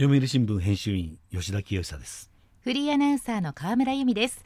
[0.00, 2.30] 読売新聞編集員吉田清久です。
[2.60, 4.44] フリーアナウンサーの河村由美です。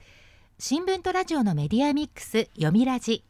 [0.59, 3.23] 新聞とラジオのメディアミックス読みラジ。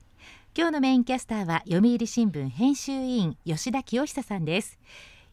[0.57, 4.79] 今日のメインキャスターは読売新聞編集委員吉田清久さんです。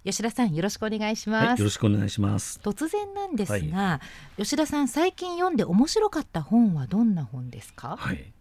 [0.03, 2.59] 吉田さんよろしくお願いします、はい、よろしくお願いします。
[2.63, 4.01] 突然なんですが、は
[4.39, 7.97] い、吉田さん最近読んで面白かった本はどんな本ですか？
[7.99, 8.31] はい。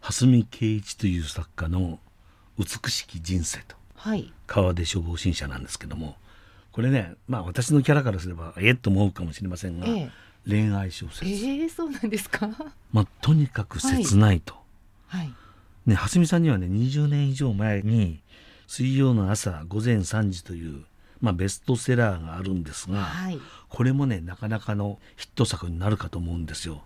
[0.00, 1.98] 蓮見圭一という作家の
[2.56, 6.16] 美しき人生と、はい、川出消防新社なんですけども
[6.78, 10.10] これねまあ私のキャラからすればええと思うかもしれませんが、ええ、
[10.48, 11.24] 恋愛小説。
[11.24, 12.48] えー、そうなんですか？
[12.92, 14.54] まあとにかく切ないと、
[15.08, 15.34] はい、はい、
[15.86, 18.20] ね蓮見さんにはね20年以上前に
[18.68, 20.84] 水曜の朝午前3時という
[21.20, 26.84] まあ、ベストセラーがあるんですが、はい、これもねなかなかのヒット作になるかと思うんですよ。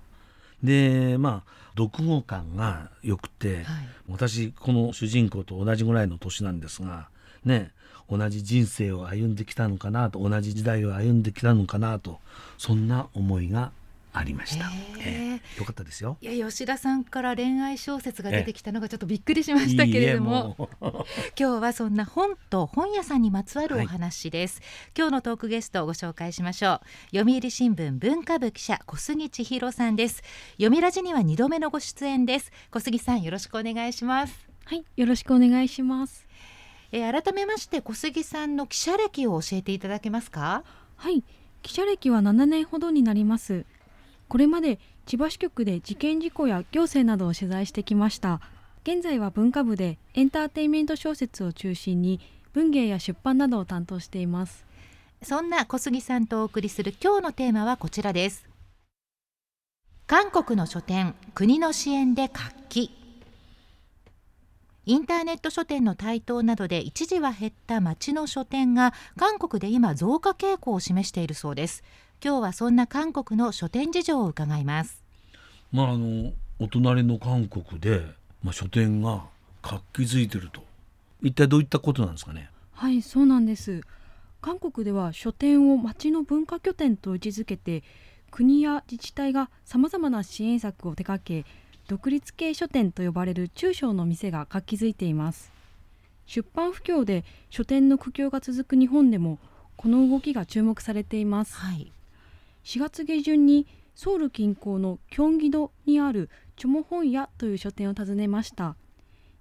[0.63, 3.65] でまあ読後感が良くて、はい、
[4.09, 7.11] 私この主人公と同じぐらいの年なんですが
[7.45, 7.73] ね
[8.17, 12.21] 同じ人生を歩んできたのかなと同じ時代を歩んできたのかなと
[12.59, 13.73] そんな思いが
[14.15, 14.67] ありました。
[15.01, 16.19] えー、よかったですよ。
[16.21, 20.91] いや吉田さんから恋愛小説が出てきたのがちょっとびっくりしましたけれども、いい
[21.39, 24.61] 今日はそんな本と本屋さんにまつわるお話です。
[24.61, 27.17] はい、今日のトークゲストをご紹介しましょう。
[27.17, 30.23] 読売新聞文化部記者小杉千尋さんです。
[30.57, 32.53] 読みラジには2度目のご出演です。
[32.71, 34.53] 小杉さんよろしくお願いします。
[34.65, 36.27] はい、よろしくお願いします。
[36.93, 40.63] えー、改めまして小杉さんの記者歴を教えていただけますか？
[40.97, 41.25] はい。
[41.63, 43.65] 記者歴は7年ほどになります。
[44.29, 48.41] これまで千葉支局で事件事故や行政などを取材してきました。
[48.85, 52.21] 現在は文化部でエンターテインメント小説を中心に
[52.53, 54.67] 文芸や出版などを担当しています。
[55.23, 58.45] そんな小杉さんとお送りする今日のテーマはこちらです。
[60.07, 62.91] 韓国の書店国の支援で活気
[64.85, 71.85] インターネット書店の台頭などで一時は減った町の書店が韓国で今増加傾向を示しているそうです。
[72.25, 75.01] 今日はそんな韓国の書店事情を伺います。
[75.71, 78.05] まああのお隣の韓国で、
[78.43, 79.23] まあ、書店が
[79.63, 80.65] 活気づいてると。
[81.23, 82.51] 一体どういったことなんですかね？
[82.73, 83.83] はいそうなんです。
[84.41, 87.85] 韓国では書店を町の文化拠点と位置づけて
[88.33, 91.45] 国や自治体がさまざまな支援策を手掛け
[91.89, 95.53] 独立系書店と呼ばれる中小の店が活気づいています。
[96.27, 99.39] 出版不況で書店の苦境が続く日本でも
[99.77, 101.93] この動きが注目されています、はい、
[102.65, 108.77] 4月下旬にソウル近郊のキョンギドにあるチョモ本屋という書店を訪ねました。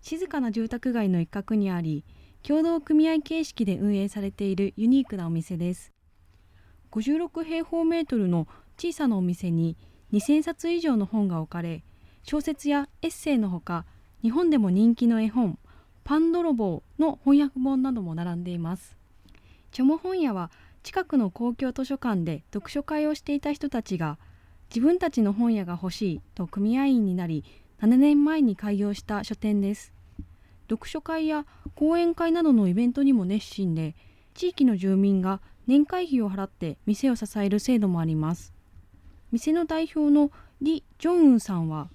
[0.01, 2.03] 静かな住宅街の一角にあり
[2.41, 5.91] 共同組合形式で運営されているユニークなお店です。
[6.91, 8.47] 56平方メートルの
[8.77, 9.77] 小さなお店に
[10.11, 11.83] 2000冊以上の本が置かれ
[12.23, 13.85] 小説やエッセイのほか
[14.21, 15.57] 日本でも人気の絵本
[16.03, 18.97] 「パン泥棒」の翻訳本なども並んでいます。
[19.71, 20.51] チョモ本屋は
[20.83, 24.17] 近くの公共図書館で読書会をしていた人たちが
[24.69, 27.43] 自分たちの本屋が欲しいと組合員になり
[27.81, 29.93] 7年前に開業した書店です。
[30.69, 31.45] 読書会や
[31.75, 33.95] 講演会などのイベントにも熱心で
[34.33, 38.53] 地域の住民が年会費を払って店を支える制度もあります。
[39.31, 41.89] 店の代表のリ・ジョンウンさんは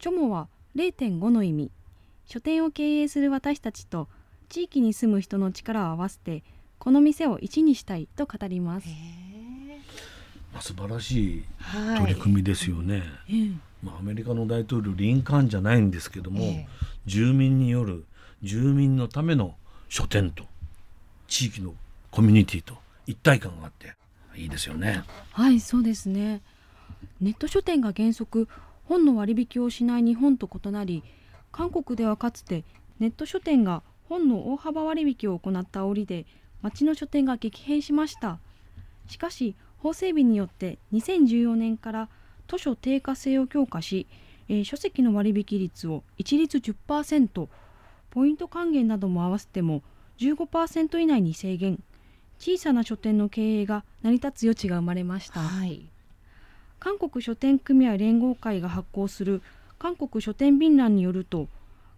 [0.00, 1.70] チョモは0.5の意味
[2.24, 4.08] 書店を経営する私たちと
[4.48, 6.42] 地域に住む人の力を合わせて
[6.78, 8.88] この店を1にしたいと語ります。
[10.52, 11.44] まあ、素晴らしい
[11.98, 13.00] 取り組みですよね。
[13.00, 13.50] はい、
[13.82, 18.06] まあ、アメリカの大統領リンカーンじゃないんですけども、えー、住民による
[18.42, 19.54] 住民のための
[19.90, 20.44] 書店と
[21.28, 21.74] 地域の
[22.10, 22.74] コミュニティと
[23.06, 23.94] 一体感があって
[24.34, 25.04] いいですよね。
[25.32, 26.40] はいそうですね
[27.20, 28.48] ネット書店が原則
[28.90, 31.04] 本の割引をしない日本と異なり
[31.52, 32.64] 韓国ではかつて
[32.98, 36.26] ネット書店が本の大幅割引を行った折で
[36.60, 38.40] 町の書店が激変しました。
[39.06, 42.08] しかし法整備によって2014年から
[42.48, 44.08] 図書定価制を強化し、
[44.48, 47.46] えー、書籍の割引率を一律10%
[48.10, 49.84] ポイント還元なども合わせても
[50.18, 51.80] 15%以内に制限。
[52.40, 55.86] 小さな書店の経営が成り立つ余地が生まれました、はい。
[56.80, 59.42] 韓国書店組合連合会が発行する
[59.78, 61.46] 韓国書店便覧によると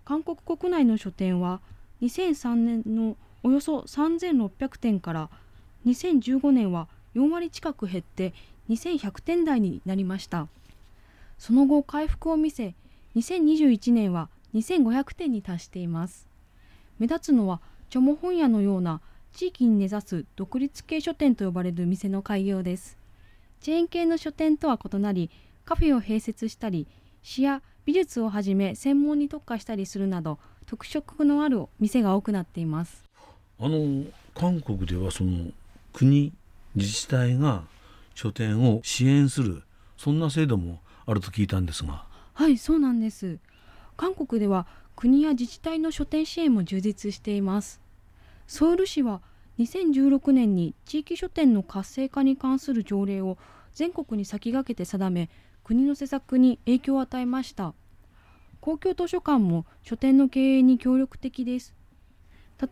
[0.04, 1.60] 韓国国内の書店は
[2.02, 5.30] 2003年のおよそ3600店から
[5.86, 8.34] 2015年は4割近く減って
[8.68, 10.48] 2100店台になりました。
[11.38, 12.74] その後回復を見せ
[13.16, 16.26] 2021年は2500店に達しています。
[16.98, 19.00] 目立つのはチョモ本屋のような
[19.32, 23.01] 地域に根ざす独立系書店と呼ばれる店の開業です。
[23.62, 25.30] チェーン系の書店とは異なり
[25.64, 26.88] カフェを併設したり
[27.22, 33.04] 詩や美術をはじめ専門に特化したりするなど特色のある店が多くなっています。
[33.60, 34.04] あの
[34.34, 35.52] 韓国ではその
[35.92, 36.32] 国
[36.74, 37.62] 自治体が
[38.16, 39.62] 書店を支援する
[39.96, 42.04] そんな制度もあると聞いたんですが。
[42.34, 43.38] はいそうなんです。
[43.96, 44.66] 韓国では
[44.96, 47.80] 国や自治体の書店支援も充実しています。
[48.48, 49.20] ソウル市は
[49.62, 53.38] 2016年に地域書店の活性化に関する条例を
[53.74, 55.30] 全国に先駆けて定め
[55.62, 57.74] 国の施策に影響を与えました。
[58.60, 61.74] 公共図書館も書店の経営に協力的です。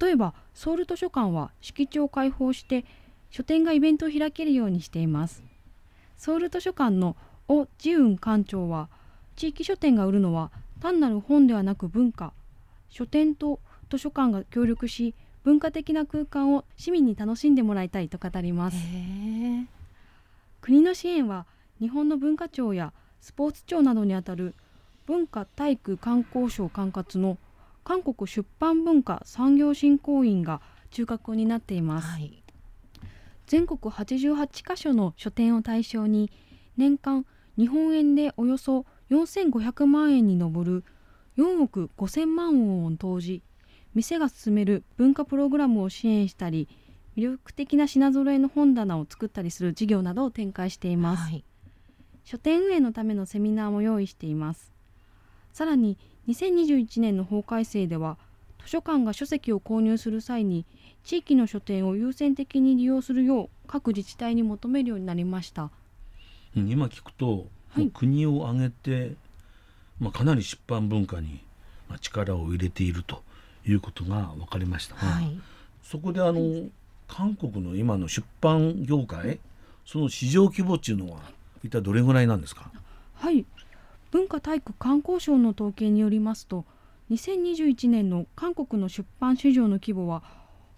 [0.00, 2.84] 例えばソウル図書館は敷地を開放して
[3.30, 5.44] 書店がイベントを開けるようにしています。
[6.16, 7.16] ソウル図書館の
[7.48, 8.88] オ・ジウン館長は
[9.36, 10.50] 地域書店が売るのは
[10.80, 12.32] 単なる本ではなく文化。
[12.88, 15.14] 書店と図書館が協力し
[15.44, 18.76] 文化的な空間を市民に楽しんでもらいたいと語ります。
[20.60, 21.46] 国の支援は
[21.80, 24.54] 日本の文化庁やスポーツ庁などにあたる
[25.06, 27.38] 文化体育観光省管轄の
[27.84, 30.60] 韓国出版文化産業振興院が
[30.90, 32.42] 中核を担っています、はい、
[33.46, 36.30] 全国88カ所の書店を対象に
[36.76, 37.24] 年間
[37.56, 40.84] 日本円でおよそ4500万円に上る
[41.36, 43.42] 4億5000万ウォンを投じ
[43.94, 46.68] 店が進める文化プログラムを支援したり
[47.16, 51.44] 魅力的な品揃えの本棚を作ったりする事業などを展開しています、はい、
[52.24, 54.72] 書店運営のためのセミナーも用意しています。
[55.52, 55.98] さらに
[56.28, 58.16] 2021年の法改正では
[58.62, 60.64] 図書館が書籍を購入する際に
[61.02, 65.70] 地域の書店を優先的に利用するよう各自治体に求めるようになりました。
[66.54, 69.14] 今聞くと、はい、国を挙げて、
[69.98, 71.40] まあ、かなり出版文化に
[72.00, 73.22] 力を入れていると
[73.66, 75.38] いうことが分かりましたが、はい、
[75.82, 76.70] そこであの、はい、
[77.08, 79.38] 韓国の今の出版業界
[79.86, 81.20] その市場規模っていうのは
[81.62, 82.70] 一体どれぐらいなんですか？
[83.14, 83.44] はい。
[84.10, 86.64] 文化体育観光省の統計によりますと
[87.10, 90.22] 2021年の韓国の出版市場の規模は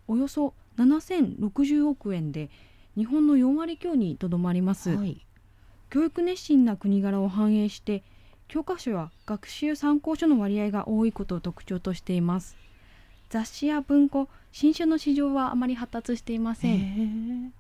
[0.09, 2.51] およそ7060億円で
[2.97, 5.25] 日本の4割強にとどまります、はい、
[5.89, 8.03] 教育熱心な国柄を反映して
[8.49, 12.57] 教科書や学習参考書の割合が多いことを特徴としています
[13.33, 17.51] 雑誌や文庫新書の市場はあまり発達していません、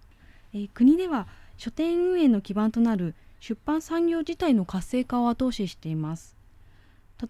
[0.52, 1.26] えー、国では
[1.56, 6.36] 書店運営の基盤となる出版産業自体の活性化を後押ししています。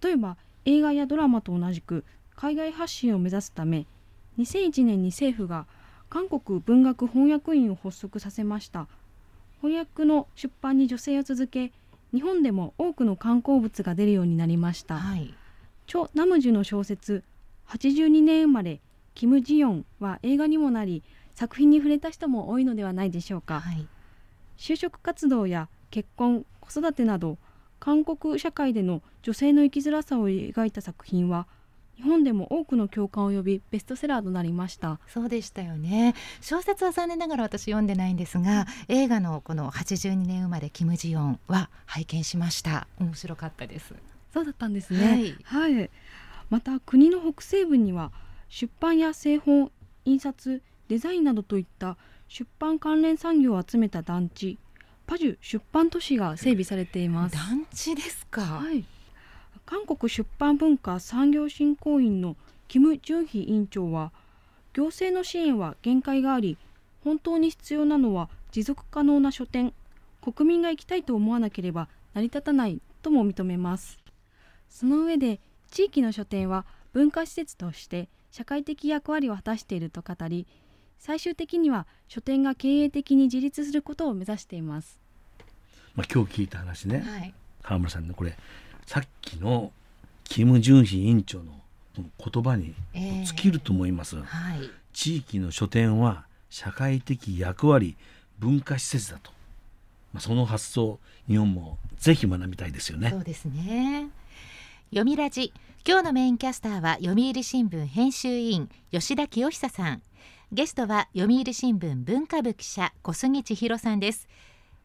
[0.03, 2.05] 例えば映画やドラマと同じく
[2.35, 3.87] 海外発信を目指すため
[4.41, 5.67] 2001年に政府が
[6.11, 8.89] 韓国文学翻訳院を発足させました。
[9.61, 11.71] 翻訳の出版に助成を続け
[12.13, 15.33] 日本でも多くの観光物が出るようになりました、はい、
[15.87, 17.23] チョ・ナムジュの小説
[17.73, 18.81] 82年生まれ
[19.15, 21.03] キム・ジヨンは映画にもなり
[21.35, 23.87] 作品に触れた人も多いのではないでしょうか、はい、
[24.59, 27.39] 就職活動や結婚子育てなど
[27.81, 31.47] 韓国社会での女性の生きづらさを描いた作品は
[31.97, 34.99] 日本でも多くの共感を呼びベストセラーとなりました。
[35.07, 36.15] そうでしたよね。
[36.41, 42.87] 小説は残念ながら私読んでないんですが映画のこの82年生まれキム・ジヨンは拝見しました。
[42.99, 43.95] 面白かったです。
[44.33, 45.37] そうだったんですね。
[45.45, 45.91] はい、はい
[46.53, 48.13] また国の北西部には
[48.51, 49.73] 出版や製本
[50.05, 51.97] 印刷デザインなどといった
[52.29, 54.59] 出版関連産業を集めた団地
[55.07, 57.37] パジュ出版都市が整備されています。
[57.37, 58.85] 団地ですか、はい、
[59.65, 62.37] 韓国出版文化産業振興院の
[62.69, 64.13] キム・ジュンヒ委員長は
[64.75, 66.59] 行政の支援は限界があり
[67.03, 69.73] 本当に必要なのは持続可能な書店
[70.21, 73.99] 国民が行きたいと思わなければ成り立たないとも認めます。
[74.69, 75.41] その上で
[75.73, 80.47] 地域の書店は文化施設として社会的役割を果たしていると語り
[80.99, 85.01] 最終的には書店が経営的に自立することを目指しています。
[85.95, 88.37] まあ、今日聞いた話ね、はい、川村さんのこれ
[88.87, 89.73] さっきの
[90.25, 91.53] キム・ジュンヒ委員長の
[91.97, 92.75] 言葉に
[93.25, 97.97] 尽きると思います、えーはい、地域の書店は社会的役割
[98.39, 99.31] 文化施設だと、
[100.13, 100.99] まあ、その発想
[101.29, 103.11] 日本もぜひ学びたいですよね。
[103.11, 104.09] そうですね
[104.93, 105.55] 読みラジ。
[105.89, 110.03] 今日のメインキャスターは読売新聞編集委員吉田清久さん。
[110.53, 114.29] ゲストは読売新聞文化部記者小杉千尋さんです。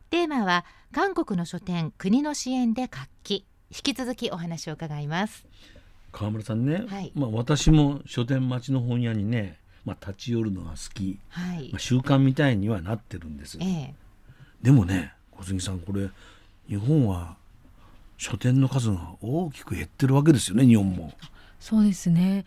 [0.09, 3.45] テーマは韓国の書店国の支援で活気。
[3.69, 5.45] 引き続きお話を伺います。
[6.13, 13.93] 川村さんね、はい、まあ私も書店町の本屋にねまあ立ち寄るのが好き、はい、まあ習慣みたいにはなってるんです、ええ、
[14.61, 16.09] でもね小杉さんこれ
[16.69, 17.35] 日本は
[18.17, 21.13] 書店の数が大きく減ってるわけですよね日本も。
[21.59, 22.45] そうですね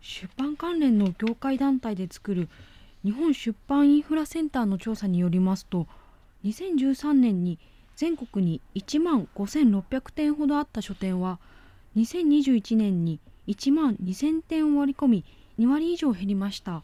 [0.00, 2.48] 出版関連の業界団体で作る
[3.04, 5.86] 日本出版インフラセンターの調査によりますと
[6.44, 7.58] 2013年に
[7.96, 11.38] 全国に1万5600店ほどあった書店は
[11.96, 15.24] 2021年に1万2000店を割り込み
[15.58, 16.82] 2割以上減りました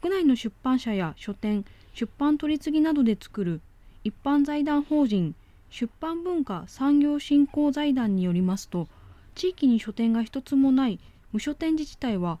[0.00, 1.64] 国内の出版社や書店
[1.94, 3.60] 出版取り次ぎなどで作る
[4.02, 5.34] 一般財団法人
[5.74, 8.86] 出版文化産業振興財団によりますと
[9.34, 11.00] 地域に書店が一つもない
[11.32, 12.38] 無書店自治体は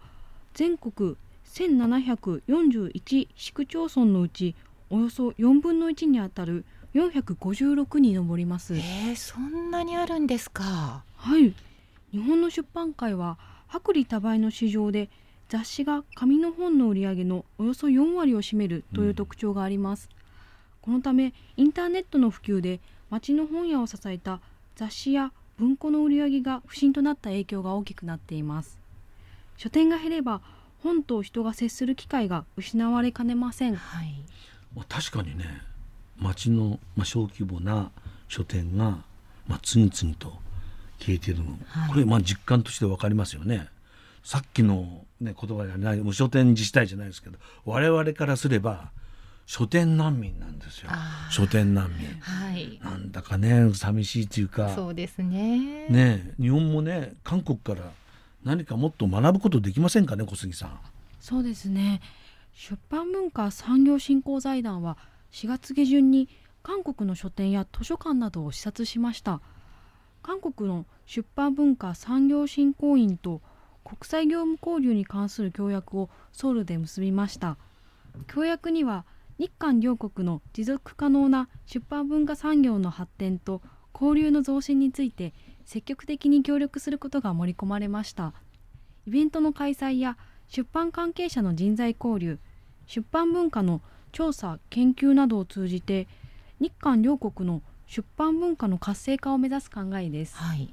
[0.54, 4.54] 全国1741市区町村のうち
[4.88, 6.64] およそ4分の1にあたる
[6.94, 8.76] 456に上ります。
[8.76, 11.02] えー、そんなにあるんですか？
[11.16, 11.52] はい。
[12.12, 13.36] 日本の出版界は
[13.68, 15.10] 薄利多売の市場で
[15.48, 20.08] 雑誌が紙の本の売り上げのおよそ4割を占めるという特徴があります。
[20.08, 20.16] うん、
[20.82, 22.78] このためインターネットの普及で
[23.14, 24.40] 町の本屋を支えた
[24.74, 28.76] 雑誌や文庫の売り上げが不振となった影響が大きくなっています。
[29.56, 30.40] 書店が減れば
[30.82, 33.76] 本と人が接する機会が失われかねません。
[33.76, 34.16] はい、
[34.88, 35.44] 確かにね
[36.18, 37.92] 町の、まあ、小規模な
[38.26, 38.98] 書店が、
[39.46, 40.32] まあ、次々と
[40.98, 43.68] 消えているの、はい、これまあ実感として分かりますよね。
[44.24, 48.90] さっきの、ね、言葉じゃない無書店自治体じゃないですけど我々からすれば
[49.46, 50.90] 書店難民なんですよ。
[51.30, 54.70] 書店難民、はい、なんだかね寂しいというか。
[54.74, 55.88] そうですね。
[55.88, 57.82] ね日本もね韓国から
[58.42, 60.80] 何かもっと学ぶことできませんかね小杉さん。
[61.20, 62.00] そうですね。
[62.54, 64.96] 出版文化産業振興財団は
[65.32, 66.28] 4月下旬に
[66.62, 69.40] 韓国の書店や図書館などを視察しました。
[70.22, 73.42] 韓国の出版文化産業振興員と
[73.84, 77.58] 国際業務交流に関する協約をソウルで結びました。
[78.26, 79.04] 協約には
[79.38, 83.62] 日韓両国の持続可能な出版文化産業の発展と
[83.92, 85.32] 交流の増進について
[85.64, 88.32] 積極的に協力することが盛り込まれました。
[89.06, 90.16] イベントの開催や
[90.48, 92.38] 出版関係者の人材交流
[92.86, 93.80] 出版文化の
[94.12, 96.06] 調査研究などを通じて
[96.60, 100.72] 日韓両国の出版文化の活性化を目指す考えです、はい、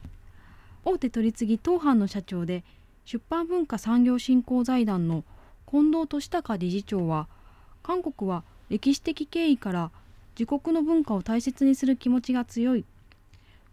[0.85, 2.63] 大手取次東販の社長で
[3.05, 5.23] 出版文化産業振興財団の
[5.69, 7.27] 近藤俊孝理事長は
[7.83, 9.91] 韓国は歴史的経緯から
[10.39, 12.85] 自国の文化を大切にする気持ちが強い。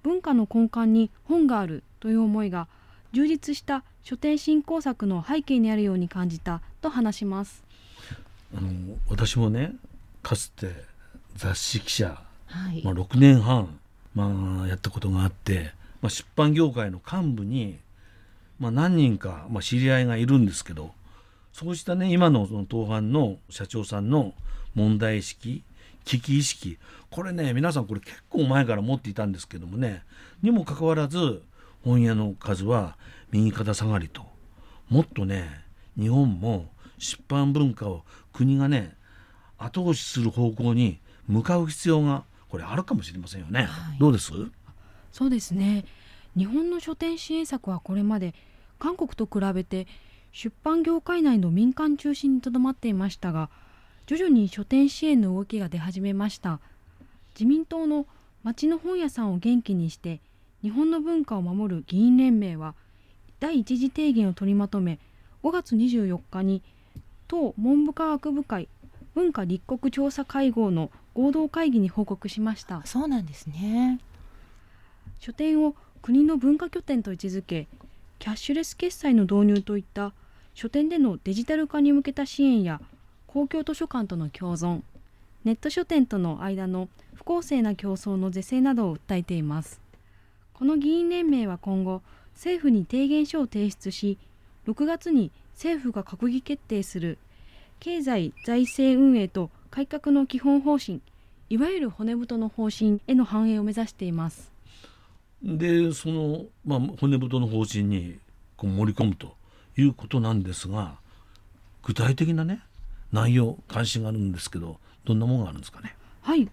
[0.02, 2.68] 文化の根幹に本があるという思いが
[3.12, 7.62] 充実した書店振興策の背景にあるように感じたと話します。
[8.56, 8.70] あの
[9.08, 9.74] 私もね
[10.22, 10.72] かつて
[11.36, 13.78] 雑誌記者、はい、まあ、6年半、
[14.14, 17.78] まあ、やったことがあって、まあ、出版業界の幹部に、
[18.58, 20.92] まあ、何人か、まあ、知り合いがいるんですけど
[21.52, 24.32] そうしたね今のその東販の社長さんの
[24.74, 25.64] 問題意識
[26.04, 26.78] 危機意識。
[27.10, 30.02] これね皆さんこれ結構前から持っていたんですけどもね
[30.42, 31.42] にもかかわらず
[31.84, 32.96] 本屋の数は
[33.30, 34.26] 右肩下がりと。
[34.88, 35.48] もっとね
[35.98, 38.94] 日本も出版文化を国がね
[39.58, 44.32] 後押しする方向に向かう必要がこれあるかもしれませんよね、はい、どうです？
[45.12, 45.84] そうですね。
[46.36, 48.34] 日本の書店支援策はこれまで
[48.78, 49.86] 韓国と比べて
[50.32, 53.50] 出版業界内の民間中心にとどまっていましたが
[54.06, 56.60] 徐々に書店支援の動きが出始めました。
[57.34, 58.06] 自民党の
[58.42, 60.20] 町の本屋さんを元気にして
[60.62, 62.74] 日本の文化を守る議員連盟は
[63.38, 64.98] 第一次提言を取りまとめ
[65.42, 66.62] 5月24日に
[67.28, 68.68] 党文部科学部会
[69.14, 72.82] 文化立国調査会合の合同会議に報告しました。
[72.86, 74.00] そうなんですね。
[75.20, 77.66] 書店を国の文化拠点と位置づけ
[78.18, 80.12] キャッシュレス決済の導入といった
[80.54, 82.80] 書店でのデジタル化に向けた支援や
[83.28, 84.82] 公共図書館との共存
[85.44, 89.80] ネット書店との間の不公正な競争の是正などを訴えています。
[90.52, 92.02] この議員連盟は今後
[92.34, 94.18] 政府に提言書を提出し
[94.66, 97.18] 6月に政府が閣議決定する
[97.78, 101.00] 経済財政運営と改革の基本方針
[101.48, 104.57] いわゆる骨太の方針への反映を目指しています。
[105.42, 108.18] でその、まあ、骨太の方針に
[108.56, 109.36] こう盛り込むと
[109.76, 110.96] いうことなんですが
[111.82, 112.60] 具体的なね
[113.12, 115.96] 内容関心があるんですけどどんなものがあるんですかね？
[116.22, 116.48] はい。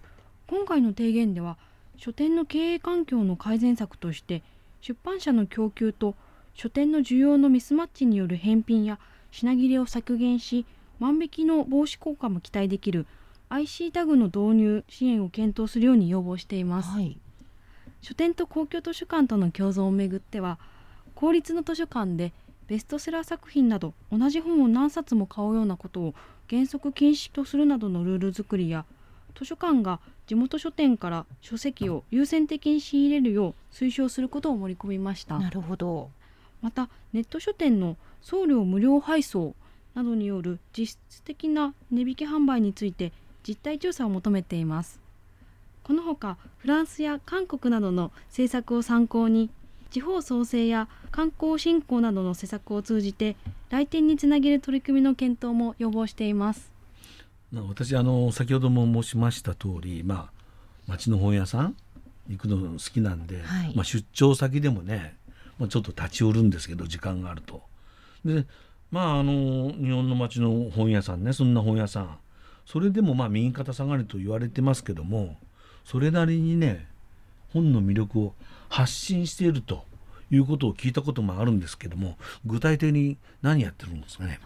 [0.48, 1.58] 今回の提言では
[1.98, 4.44] 書店の経営環境の改善策として
[4.82, 6.16] 出版社の供給と
[6.54, 9.00] 書店の需要のミスマッチによる返品や
[9.32, 10.66] 品切れを削減し
[11.00, 13.08] 万引きの防止効果も期待できる
[13.50, 17.18] IC タグの導入支援を検討するように要望しています、はい、
[18.06, 20.60] 書店と公共図書館との共存をめぐっては
[21.16, 22.34] 公立の図書館で
[22.68, 26.14] ベストセラー作品など同じ本を何冊も買うようなことを
[26.48, 28.86] 原則禁止とするなどのルール作りや
[29.36, 35.40] 図書館が地元書店から書籍を優先的に仕入れるよう推奨することを盛り込みました。
[35.40, 36.12] なるほど。
[36.62, 39.56] またネット書店の送料無料配送
[39.96, 43.12] などによる実質的な値引き販売について
[43.48, 45.05] 実態調査を求めています
[45.86, 49.52] このほかフランスや韓国などの政策を参考に
[49.92, 53.36] 地方創生や観光振興などの施策を通じて
[53.70, 56.72] 来店につなげる取り組みの検討も要望しています。
[57.54, 60.32] 私あの先ほども申しました通りまあ
[60.88, 61.76] 町の本屋さん
[62.30, 65.16] 行くの好きなんで、はい、まあ、出張先でもね、
[65.60, 67.62] まあ、ちょっと立ち寄るんですけど時間があると。
[68.26, 68.48] で
[68.90, 72.18] まああの日本の町の本屋さんねそんな本屋さん。
[72.66, 75.38] それでもまあ右肩下がりと言われてますけども
[75.86, 76.88] それなりにね
[77.54, 78.34] 本の魅力を
[78.68, 79.86] 発信していると
[80.32, 84.40] いうことを聞いたこともあるんですけども具体的に何やってるんですかね？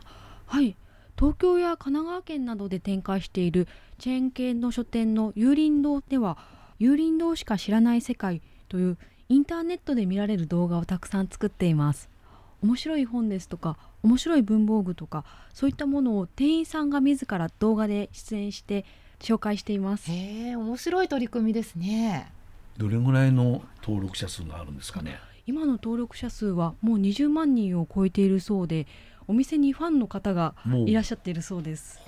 [0.45, 0.75] はい。
[1.17, 3.67] 東京や神奈川県などで展開している
[3.97, 6.37] チェーン系の書店の有林堂では
[6.77, 12.09] 有林堂しか知らない世界というインターネットで見られる動画をたくさん作っています。
[12.61, 18.85] 面白い本ですとか面白い文房具とかそういったものを店員さんが自ら動画で出演して
[19.19, 20.11] 紹介しています。
[20.11, 22.31] へえ面白い取り組みですね。
[22.77, 25.19] どれぐらいの登録者数があるんですかね？
[25.45, 28.87] 今の登録者数はもう20万人を超えているそうで
[29.27, 31.99] お店にファンの方がいらっしゃっているそうです。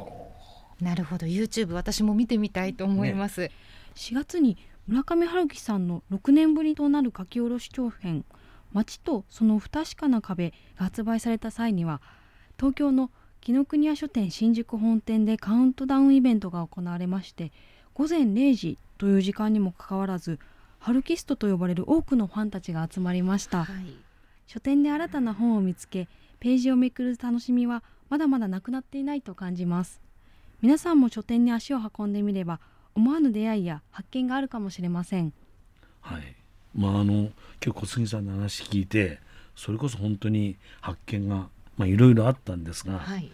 [0.79, 1.27] なるほど。
[1.27, 3.51] YouTube 私も見てみたいと思います、ね、
[3.95, 8.25] 4月に村上春樹さんの6年ぶりとなる書き下ろし長編
[8.73, 12.01] 街とその不確かな壁が発売された際には
[12.57, 17.51] 東京の紀ノ国屋書店新宿本店でカウントダウンイベントが行われまして
[17.95, 20.39] 午前0時という時間にもかかわらず
[20.77, 23.67] ハルキストと呼ばれる多くのファンたちが集まりました、はい、
[24.45, 26.07] 書店で新たな本を見つけ
[26.39, 30.01] ページをめくる楽しみはまだまだなくなっていないと感じます。
[30.61, 32.59] 皆さんも書店に足を運んでみれば
[32.93, 35.33] 思わぬ出会いや発見があるかもしれません。
[36.01, 36.35] はい。
[36.75, 37.31] まああの今
[37.61, 39.19] 日小杉さんの話聞いて
[39.55, 41.47] それこそ本当に発見が
[41.81, 43.31] まあいろいろあったんですが、はい、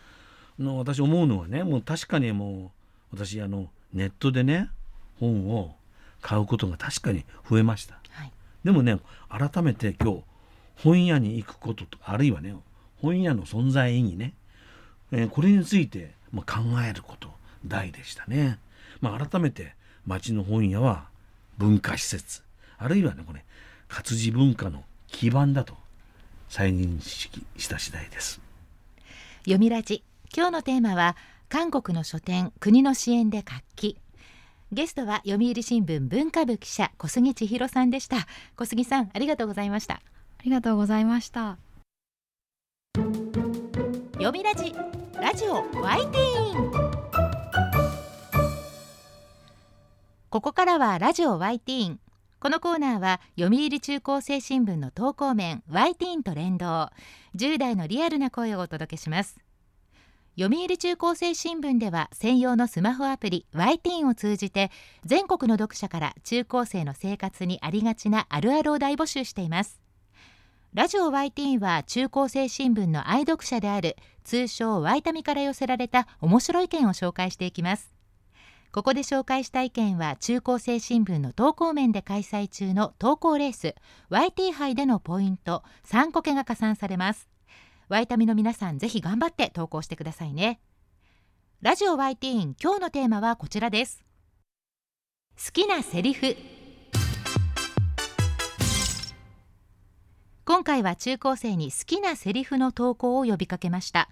[0.58, 2.72] の私思うのはねもう確かにも
[3.12, 4.70] う私あのネットでね
[5.20, 5.76] 本を
[6.22, 8.32] 買うことが確かに増えました、はい、
[8.64, 10.24] でもね改めて今日
[10.78, 12.56] 本屋に行くこととあるいはね
[13.02, 14.34] 本屋の存在意義ね、
[15.12, 17.30] えー、これについて、まあ、考えること
[17.66, 18.60] 大でしたね、
[19.02, 19.76] まあ、改めて
[20.06, 21.10] 町の本屋は
[21.58, 22.44] 文化施設
[22.78, 23.44] あるいはねこれ
[23.90, 25.76] 活字文化の基盤だと
[26.50, 28.42] 再認識した次第です。
[29.40, 30.04] 読みラジ。
[30.36, 31.16] 今日のテーマは
[31.50, 33.98] 韓国の書店国の支援で活気。
[34.72, 38.28] ゲストは読売新聞文化部記者小杉千尋さんでした。
[38.58, 39.96] 小杉さんありがとうございました。
[39.96, 40.02] あ
[40.44, 41.58] りがとうございました。
[44.14, 44.74] 読みラジ。
[45.22, 46.98] ラジオワイティーン。
[50.30, 52.00] ここからはラジオワイティーン
[52.40, 56.90] このコーナーは読売中高生新聞の投稿面ワイティーンと連動。
[57.36, 59.40] 10代のリアルな声をお届けします。
[60.40, 64.70] 読売中高生新聞では専用のスマホアプリ y ティーンを通じて
[65.04, 69.82] 全国の読者から中高生の生活にありがちなあるあるを大募集しています。
[70.76, 77.97] ラジオ y ティーンは中高生新聞の愛読者である通称ワイタミから寄せられた面白い意見を紹介していきます。
[78.72, 83.76] ここで紹介した意見は中高生新聞の投稿面で開催中の投稿レース
[84.10, 87.30] YT 杯でのポイント3個けが加算されます。
[87.90, 90.60] ワイタミの皆さんぜひ頑張って投稿してくださいね。
[91.62, 94.04] ラジオ YT 今日のテーマはこちらです。
[95.44, 96.36] 好きなセリフ。
[100.46, 104.10] 今回は中高生に好きなセリフの投稿を呼びかけました。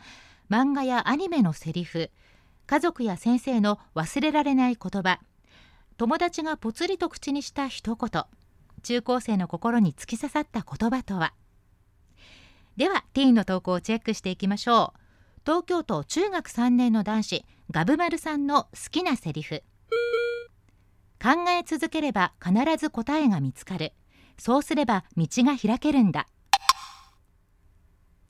[0.49, 2.09] 漫画やアニメのセリフ。
[2.67, 5.19] 家族や先生の忘れられない言葉。
[5.97, 8.23] 友達がぽつりと口にした一言。
[8.83, 11.33] 中高生の心に突き刺さった言葉とは。
[12.75, 14.99] ではティーンの投稿をチェックしていきましょう。
[15.45, 19.63] 東京都中学3年の男子ガブマルさんの好きなセリフ。
[21.21, 23.93] 考え続ければ必ず答えが見つかる。
[24.37, 26.27] そうすれば道が開けるんだ。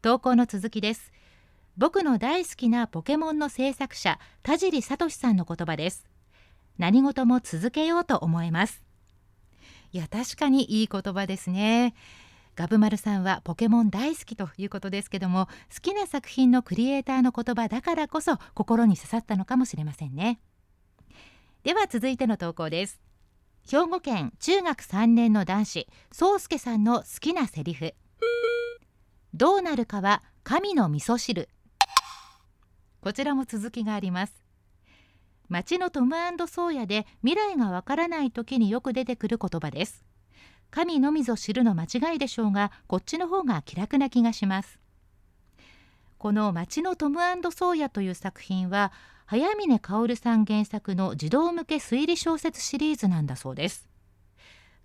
[0.02, 1.15] 投稿の続きです。
[1.78, 6.06] 僕の大好きなポケモンの制作者田尻聡さんの言葉です。
[6.78, 8.82] 何事も続けようと思えます。
[9.92, 11.94] いや確かにいい言葉ですね。
[12.56, 20.40] ガブマルさんはポケモン大好きということですけども好きな作品のクリエイターの言葉だからこそ心に刺さったのかもしれませんね。
[21.64, 23.02] では続いての投稿です。
[23.70, 27.94] 兵庫県中学3年の男子宗介さんの好きなセリフ。
[29.34, 31.50] どうなるかは神の味噌汁。
[33.06, 34.34] こちらも続きがあります。
[35.48, 36.16] 町のトム
[36.48, 40.04] ソーヤで未来がわからない時によく出てくる言葉です。
[40.72, 44.80] 神のみぞ知るの間違いでしょうがこっちの方が気楽な気がします。
[46.18, 47.20] この町のトム
[47.52, 48.92] ソーヤという作品は
[49.28, 53.88] 早峰薫さん原作の児童向け推理小説シリーズなんだそうです。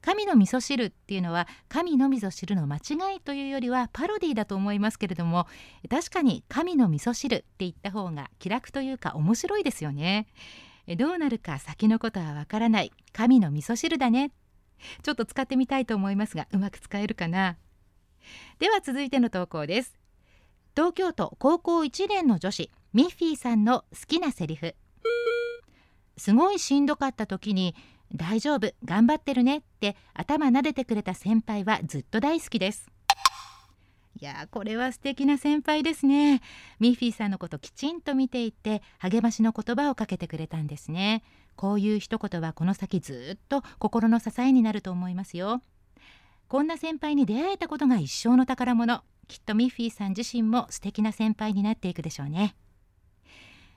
[0.02, 5.46] 神の味噌汁っていうのは神の味噌汁の間違いというよりはパロディだと思いますけれども
[5.90, 10.26] 確かに神の味噌汁って言った方が気楽というか面白いですよね。
[10.98, 12.92] どうなるか先のことはわからない。
[13.12, 14.32] 神の味噌汁だね。
[15.02, 17.56] ちょっと使ってみたいと思いますがうまく使えるかな。
[18.58, 19.98] では続いての投稿です。
[20.74, 24.74] 東京都高校1年の女子ミッフィーさんの好きなセリフ。
[26.16, 27.74] すごいしんどかった時に
[28.14, 32.90] 大丈夫頑張ってるねって頭撫でてくれた先輩はずっと大好きです。
[34.20, 36.42] いやこれは素敵な先輩ですね。
[36.78, 41.22] ミッフィーさんのこときちんと見ていて励ましの言葉をかけてくれたんですね。
[41.56, 45.62] こういう一言はこの先ずっと心の支えになると思いますよ。
[46.48, 49.02] こんな先輩に出会えたことが一生の宝物。
[49.28, 52.56] きっとミッフィーさん自身も素敵な先輩になっていくでしょうね。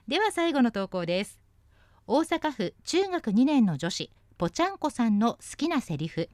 [0.07, 1.39] では最後の投稿です。
[2.07, 4.11] 大阪府中学2年の女子。
[4.37, 6.29] ぽちゃんこさんの好きなセリフ。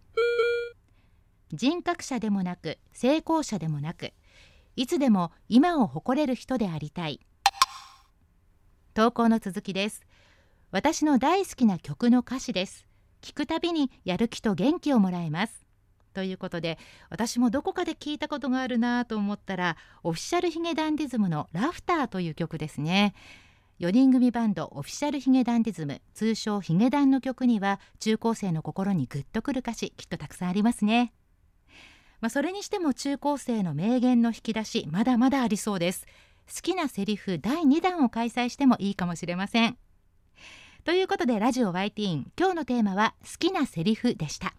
[1.51, 4.13] 人格者でもなく成功者でもなく
[4.75, 7.19] いつでも今を誇れる人でありたい。
[8.93, 10.05] 投稿の続きです。
[10.71, 12.88] 私の大好きな曲の歌詞です。
[13.21, 15.65] 聞くたびにやる気と元気をもらえます。
[16.13, 16.77] ということで
[17.09, 23.13] 私もどこかで聞いたことがあるなと思ったらオフィシャルヒゲダンディズムのラフターという曲ですね。
[23.80, 31.13] 4人組バンドオフィシャルヒゲダンディズム通称ヒゲダンの曲には中高生の心にグッとくる歌詞きっとたくさんありますね。
[32.20, 36.06] まあ、それにしても中高生の名言の引き出しまだまだありそうです。
[36.54, 39.78] 好きなセリフ第2弾を開催してもいいかもしれません。
[40.84, 44.59] ということでラジオ YT 今日のテーマは好きなセリフでした。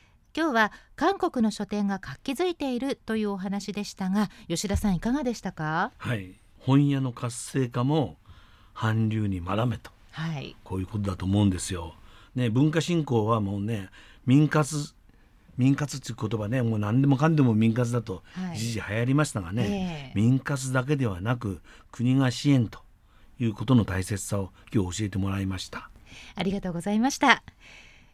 [0.35, 5.91] 今日は韓国の書店が活気づいているというお話でしたが吉田さんいかがでしたか？
[5.97, 6.35] はい。
[6.59, 8.17] 本屋の活性化も
[8.73, 11.95] 韓流に学べと、はい、こういうことだと思うんですよ。
[12.35, 13.89] ね、文化振興はもうね
[14.25, 14.93] 民活
[15.57, 20.13] 民活っていう言葉ねもう何でもかんでも民活だと一時流行りましたがね、はいえ。
[20.15, 22.79] ー、民活だけではなく国が支援と
[23.37, 25.89] いうことの大切さを今日教えてもらいました。
[26.35, 27.43] ありがとうございました。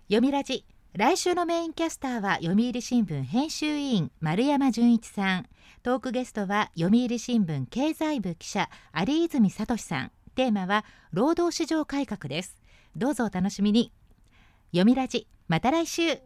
[0.07, 0.65] 読みラジ
[0.97, 5.45] 来週のメインキャスターは読売新聞編集委員丸山純一さん。
[5.83, 10.11] トークゲストは読売新聞経済部記者有泉聡さん。
[10.33, 12.57] テーマは労働市場改革です。
[12.95, 13.91] どうぞお楽しみに。
[14.71, 16.17] 読みラジまた来週。